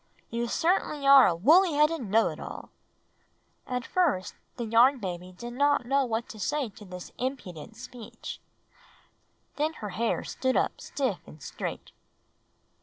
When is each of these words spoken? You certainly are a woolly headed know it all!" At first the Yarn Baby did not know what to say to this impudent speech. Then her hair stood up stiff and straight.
You 0.31 0.47
certainly 0.47 1.05
are 1.05 1.27
a 1.27 1.35
woolly 1.35 1.73
headed 1.73 2.01
know 2.01 2.29
it 2.29 2.39
all!" 2.39 2.71
At 3.67 3.85
first 3.85 4.33
the 4.57 4.65
Yarn 4.65 4.97
Baby 4.97 5.31
did 5.31 5.53
not 5.53 5.85
know 5.85 6.05
what 6.05 6.27
to 6.29 6.39
say 6.39 6.69
to 6.69 6.85
this 6.85 7.11
impudent 7.19 7.75
speech. 7.75 8.39
Then 9.57 9.73
her 9.73 9.89
hair 9.89 10.23
stood 10.23 10.57
up 10.57 10.81
stiff 10.81 11.19
and 11.27 11.39
straight. 11.39 11.91